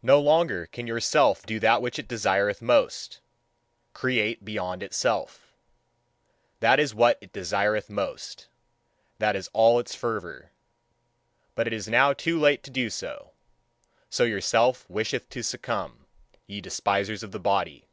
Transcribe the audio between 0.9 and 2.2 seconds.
Self do that which it